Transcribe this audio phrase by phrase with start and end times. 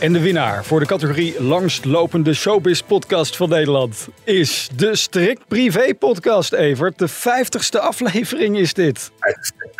[0.00, 5.94] En de winnaar voor de categorie langstlopende showbiz podcast van Nederland is de Strikt Privé
[5.94, 6.98] podcast, Evert.
[6.98, 9.10] De vijftigste aflevering is dit.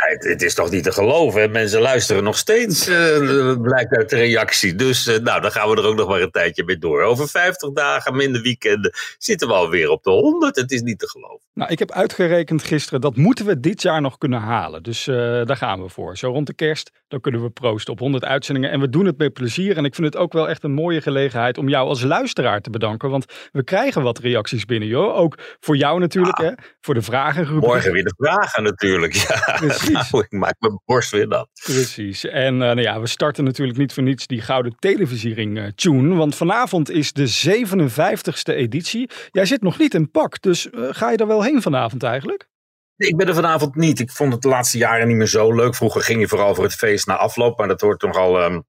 [0.09, 1.51] Het is toch niet te geloven.
[1.51, 4.75] Mensen luisteren nog steeds, eh, blijkt uit de reactie.
[4.75, 7.03] Dus eh, nou, dan gaan we er ook nog maar een tijdje mee door.
[7.03, 10.57] Over 50 dagen, minder weekenden, zitten we alweer op de 100.
[10.57, 11.41] Het is niet te geloven.
[11.55, 14.83] Nou, ik heb uitgerekend gisteren, dat moeten we dit jaar nog kunnen halen.
[14.83, 16.17] Dus eh, daar gaan we voor.
[16.17, 18.71] Zo rond de kerst, dan kunnen we proosten op 100 uitzendingen.
[18.71, 19.77] En we doen het met plezier.
[19.77, 22.71] En ik vind het ook wel echt een mooie gelegenheid om jou als luisteraar te
[22.71, 23.11] bedanken.
[23.11, 25.17] Want we krijgen wat reacties binnen, joh.
[25.17, 26.51] Ook voor jou natuurlijk, hè.
[26.81, 27.61] Voor de vragengroep.
[27.61, 29.15] Morgen weer de vragen natuurlijk.
[29.31, 29.90] Ja, Precies.
[30.11, 31.49] nou, ik maak mijn borst weer nat.
[31.65, 32.25] Precies.
[32.25, 36.15] En eh, nou ja, we starten natuurlijk niet voor niets die gouden televisiering eh, tune.
[36.15, 39.11] Want vanavond is de 57ste editie.
[39.31, 42.49] Jij zit nog niet in pak, dus eh, ga je er wel heen vanavond eigenlijk?
[42.97, 44.01] Ik ben er vanavond niet.
[44.01, 45.75] Ik vond het de laatste jaren niet meer zo leuk.
[45.75, 48.61] Vroeger ging je vooral voor het feest na afloop, maar dat wordt nogal ehm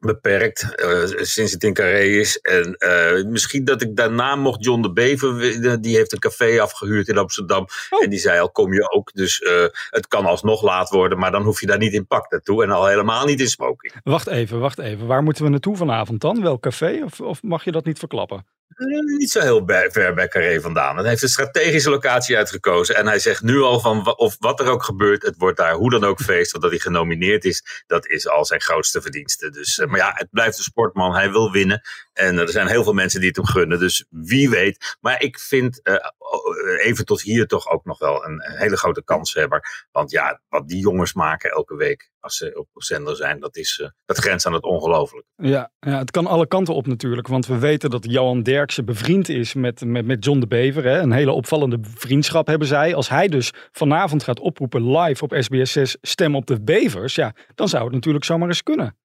[0.00, 2.38] beperkt eh, sinds het in Carré is.
[2.38, 7.08] En eh, misschien dat ik daarna mocht John de Bever, die heeft een café afgehuurd
[7.08, 7.66] in Amsterdam.
[7.90, 8.02] Oh.
[8.02, 9.12] En die zei al, kom je ook.
[9.12, 12.30] Dus eh, het kan alsnog laat worden, maar dan hoef je daar niet in pak
[12.30, 12.62] naartoe.
[12.62, 13.94] En al helemaal niet in smoking.
[14.02, 15.06] Wacht even, wacht even.
[15.06, 16.42] Waar moeten we naartoe vanavond dan?
[16.42, 17.00] Welk café?
[17.04, 18.46] Of, of mag je dat niet verklappen?
[18.76, 18.86] Eh,
[19.18, 20.96] Niet zo heel ver bij Carré vandaan.
[20.96, 22.96] Hij heeft een strategische locatie uitgekozen.
[22.96, 25.90] En hij zegt nu al van, of wat er ook gebeurt, het wordt daar hoe
[25.90, 26.50] dan ook feest.
[26.50, 29.50] Want dat hij genomineerd is, dat is al zijn grootste verdienste.
[29.50, 31.14] Dus, eh, maar ja, het blijft een sportman.
[31.14, 31.80] Hij wil winnen.
[32.20, 33.78] En eh, er zijn heel veel mensen die het hem gunnen.
[33.78, 34.96] Dus wie weet.
[35.00, 39.04] Maar ik vind eh, oh, even tot hier toch ook nog wel een, hele grote
[39.04, 39.88] kanshebber.
[39.92, 43.80] Want ja, wat die jongens maken elke week als ze op zender zijn, dat, is,
[43.82, 45.26] eh, dat grenst aan het ongelooflijk.
[45.36, 47.28] Ja, ja, het kan alle kanten op natuurlijk.
[47.28, 50.84] Want we weten dat Johan Derksen bevriend is met, met, met John de Bever.
[50.84, 50.98] Hè.
[50.98, 52.94] Een hele opvallende vriendschap hebben zij.
[52.94, 57.14] Als hij dus vanavond gaat oproepen live op SBS 6 stem op de Bevers.
[57.14, 58.96] Ja, dan zou het natuurlijk zomaar eens kunnen.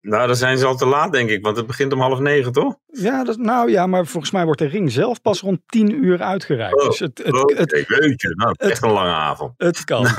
[0.00, 1.42] Nou, dan zijn ze al te laat, denk ik.
[1.42, 2.76] Want het begint om half negen, toch?
[2.86, 6.22] Ja, dat, nou ja, maar volgens mij wordt de ring zelf pas rond 10 uur
[6.22, 6.80] uitgereikt.
[6.80, 7.86] Oh, dus het, het, Oké, het.
[8.36, 9.52] Nou, het- echt een lange avond.
[9.56, 10.06] het kan.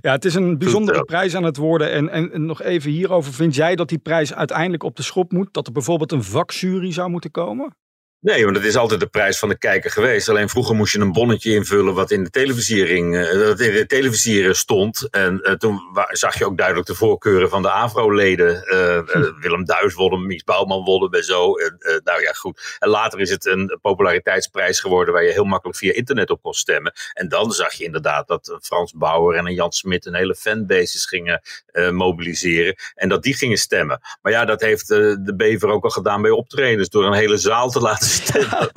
[0.00, 1.90] Ja, het is een bijzondere prijs aan het worden.
[1.90, 3.32] En, en, en nog even hierover.
[3.32, 5.48] Vind jij dat die prijs uiteindelijk op de schop moet?
[5.52, 7.76] Dat er bijvoorbeeld een vakjury zou moeten komen?
[8.22, 10.28] Nee, want het is altijd de prijs van de kijker geweest.
[10.28, 13.86] Alleen vroeger moest je een bonnetje invullen wat in de televisiering, eh, dat in de
[13.86, 15.08] televisier stond.
[15.10, 18.64] En eh, toen zag je ook duidelijk de voorkeuren van de AVRO-leden.
[18.64, 19.04] Eh, eh,
[19.40, 21.54] Willem Duis won hem, Mies Bouwman won hem en zo.
[21.54, 22.76] En, nou ja, goed.
[22.78, 26.54] En later is het een populariteitsprijs geworden waar je heel makkelijk via internet op kon
[26.54, 26.92] stemmen.
[27.12, 31.06] En dan zag je inderdaad dat Frans Bauer en een Jan Smit een hele fanbases
[31.06, 31.42] gingen
[31.90, 32.74] mobiliseren.
[32.94, 34.00] En dat die gingen stemmen.
[34.22, 36.88] Maar ja, dat heeft de Bever ook al gedaan bij optredens.
[36.88, 38.68] Door een hele zaal te laten 진짜?@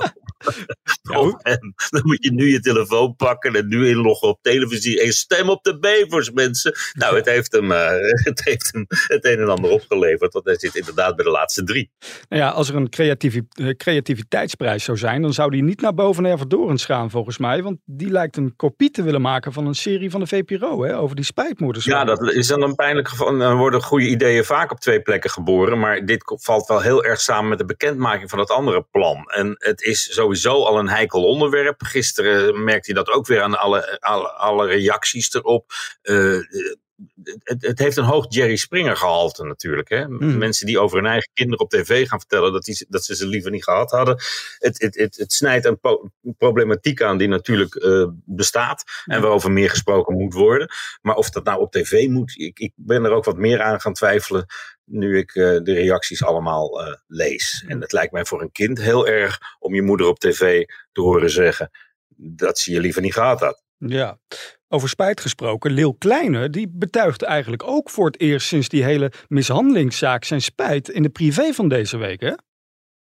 [1.90, 5.02] Dan moet je nu je telefoon pakken en nu inloggen op televisie.
[5.02, 6.74] En stem op de Bevers, mensen.
[6.94, 7.90] Nou, het heeft hem, eh,
[8.30, 10.34] het, heeft hem het een en ander opgeleverd.
[10.34, 11.92] Want hij zit inderdaad bij de laatste drie.
[12.30, 15.94] Nou ja, als er een creativi- eh, creativiteitsprijs zou zijn, dan zou die niet naar
[15.94, 17.64] boven Ervedorens gaan volgens mij.
[17.64, 20.98] Want die lijkt een kopie te willen maken van een serie van de VPRO hè,
[20.98, 21.86] over die spijtmoeders.
[21.86, 23.38] Ja, dat is dan een pijnlijk geval.
[23.38, 25.80] Dan worden goede ideeën vaak op twee plekken geboren.
[25.80, 29.24] Maar dit valt wel heel erg samen met de bekendmaking van het andere plan.
[29.26, 31.84] En het is sowieso al een heikel onderwerp.
[31.84, 35.72] Gisteren merkte je dat ook weer aan alle, alle, alle reacties erop.
[36.02, 36.40] Eh,
[37.44, 39.90] het, het heeft een hoog Jerry Springer gehalte natuurlijk.
[39.90, 40.08] Hè?
[40.08, 40.38] Mhm.
[40.38, 43.28] Mensen die over hun eigen kinderen op tv gaan vertellen dat, die, dat ze ze
[43.28, 44.16] liever niet gehad hadden.
[44.58, 48.84] Het, het, het, het snijdt een po- problematiek aan die natuurlijk eh, bestaat.
[49.06, 50.70] En waarover meer gesproken moet worden.
[51.02, 53.82] Maar of dat nou op tv moet, ik, ik ben er ook wat meer aan
[53.82, 54.46] gaan twijfelen.
[54.86, 57.66] Nu ik eh, de reacties allemaal eh, lees.
[57.68, 61.02] En het lijkt mij voor een kind heel erg om je moeder op tv te
[61.02, 61.70] horen zeggen
[62.18, 63.64] dat ze je liever niet gehad had.
[63.78, 64.20] Ja.
[64.68, 69.12] Over spijt gesproken, Leeuw Kleine, die betuigt eigenlijk ook voor het eerst sinds die hele
[69.28, 72.34] mishandelingszaak zijn spijt in de privé van deze week, hè?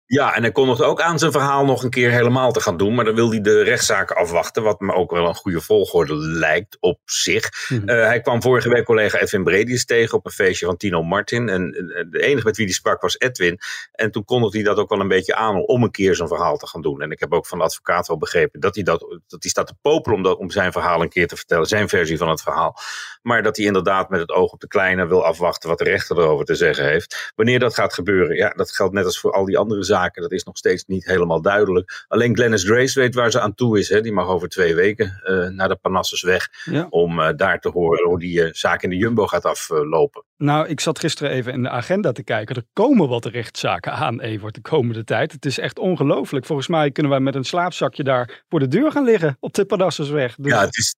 [0.08, 2.94] Ja, en hij kondigde ook aan zijn verhaal nog een keer helemaal te gaan doen.
[2.94, 4.62] Maar dan wil hij de rechtszaken afwachten.
[4.62, 7.68] Wat me ook wel een goede volgorde lijkt op zich.
[7.68, 7.88] Mhm.
[7.88, 11.48] Eh, hij kwam vorige week collega Edwin Bredius tegen op een feestje van Tino Martin.
[11.48, 11.70] En
[12.10, 13.58] de enige met wie hij sprak was Edwin.
[13.92, 16.56] En toen kondigde hij dat ook wel een beetje aan om een keer zijn verhaal
[16.56, 17.02] te gaan doen.
[17.02, 19.66] En ik heb ook van de advocaat wel begrepen dat hij, dat, dat hij staat
[19.66, 21.66] te popelen om, dat, om zijn verhaal een keer te vertellen.
[21.66, 22.76] Zijn versie van het verhaal.
[23.22, 26.18] Maar dat hij inderdaad met het oog op de kleine wil afwachten wat de rechter
[26.18, 27.32] erover te zeggen heeft.
[27.36, 29.96] Wanneer dat gaat gebeuren, ja, dat geldt net als voor al die andere zaken.
[30.06, 32.04] Dat is nog steeds niet helemaal duidelijk.
[32.08, 33.88] Alleen Glennis Grace weet waar ze aan toe is.
[33.88, 34.00] Hè.
[34.00, 36.48] Die mag over twee weken uh, naar de Panassus weg.
[36.64, 36.86] Ja.
[36.90, 40.24] Om uh, daar te horen hoe die uh, zaak in de Jumbo gaat aflopen.
[40.36, 42.56] Nou, ik zat gisteren even in de agenda te kijken.
[42.56, 45.32] Er komen wat rechtszaken aan, Evert, de komende tijd.
[45.32, 46.46] Het is echt ongelooflijk.
[46.46, 49.64] Volgens mij kunnen wij met een slaapzakje daar voor de deur gaan liggen op de
[49.64, 50.34] Panassusweg.
[50.34, 50.52] Dus...
[50.52, 50.94] Ja, het is,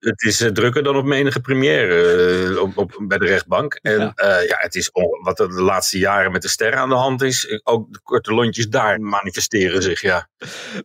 [0.00, 3.78] het is uh, drukker dan op menige première uh, op, op, bij de rechtbank.
[3.82, 4.90] En ja, uh, ja het is
[5.22, 7.60] wat er de laatste jaren met de sterren aan de hand is.
[7.64, 10.28] Ook de korte lontjes daar manifesteren zich, ja.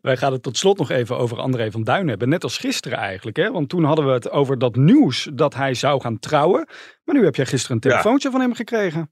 [0.02, 2.30] Wij gaan het tot slot nog even over André van Duin hebben.
[2.30, 3.38] Net als gisteren eigenlijk.
[3.38, 3.52] Hè?
[3.52, 6.68] Want toen hadden we het over dat nieuws dat hij zou gaan trouwen.
[7.04, 8.34] Maar nu heb jij gisteren een telefoontje ja.
[8.34, 9.12] van hem gekregen.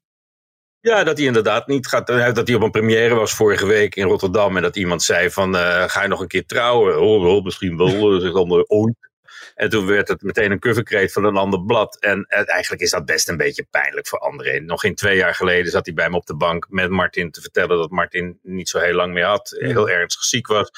[0.79, 2.07] Ja, dat hij inderdaad niet gaat.
[2.07, 4.55] Dat hij op een première was vorige week in Rotterdam.
[4.55, 7.01] En dat iemand zei van, ga je nog een keer trouwen?
[7.01, 9.11] Oh, oh misschien wel, zegt André, ooit.
[9.55, 11.97] En toen werd het meteen een coverkreet van een ander blad.
[11.99, 14.59] En eigenlijk is dat best een beetje pijnlijk voor André.
[14.59, 17.41] Nog geen twee jaar geleden zat hij bij me op de bank met Martin te
[17.41, 19.55] vertellen dat Martin niet zo heel lang meer had.
[19.57, 20.71] Heel ernstig ziek was.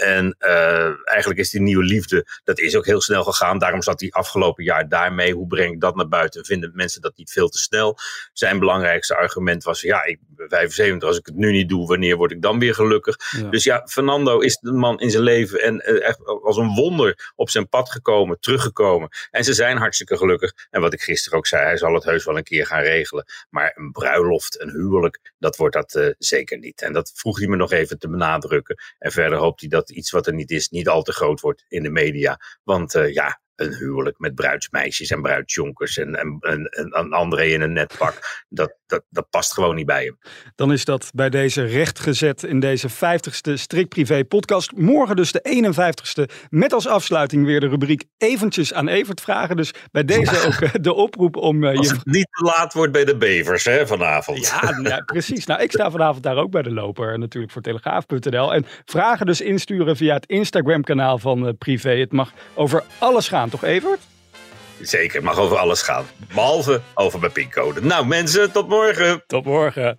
[0.00, 3.58] En uh, eigenlijk is die nieuwe liefde, dat is ook heel snel gegaan.
[3.58, 5.34] Daarom zat hij afgelopen jaar daarmee.
[5.34, 6.44] Hoe breng ik dat naar buiten?
[6.44, 7.98] Vinden mensen dat niet veel te snel?
[8.32, 11.08] Zijn belangrijkste argument was, ja, ik ben 75.
[11.08, 13.16] Als ik het nu niet doe, wanneer word ik dan weer gelukkig?
[13.30, 13.48] Ja.
[13.48, 17.32] Dus ja, Fernando is de man in zijn leven en uh, echt als een wonder
[17.36, 19.08] op zijn pad gekomen, teruggekomen.
[19.30, 20.52] En ze zijn hartstikke gelukkig.
[20.70, 23.24] En wat ik gisteren ook zei, hij zal het heus wel een keer gaan regelen.
[23.50, 26.82] Maar een bruiloft, een huwelijk, dat wordt dat uh, zeker niet.
[26.82, 28.76] En dat vroeg hij me nog even te benadrukken.
[28.98, 31.64] En verder hoopt hij dat iets wat er niet is, niet al te groot wordt
[31.68, 32.40] in de media.
[32.62, 38.44] Want uh, ja, een huwelijk met bruidsmeisjes en bruidsjonkers en, en, en, in een netpak,
[38.48, 40.18] dat, dat, dat past gewoon niet bij hem.
[40.54, 44.72] Dan is dat bij deze rechtgezet in deze 50ste Strik Privé podcast.
[44.72, 49.56] Morgen dus de 51ste met als afsluiting weer de rubriek eventjes aan Evert vragen.
[49.56, 50.44] Dus bij deze ja.
[50.44, 51.64] ook de oproep om...
[51.64, 51.94] Uh, Als je...
[51.94, 54.46] het niet te laat wordt bij de bevers hè, vanavond.
[54.46, 55.46] Ja, ja, precies.
[55.46, 58.54] Nou, ik sta vanavond daar ook bij de loper natuurlijk voor telegraaf.nl.
[58.54, 61.90] En vragen dus insturen via het Instagram kanaal van uh, Privé.
[61.90, 64.00] Het mag over alles gaan, toch Evert?
[64.82, 66.04] Zeker, mag over alles gaan.
[66.34, 67.80] Behalve over mijn pincode.
[67.80, 69.22] Nou mensen, tot morgen.
[69.26, 69.98] Tot morgen.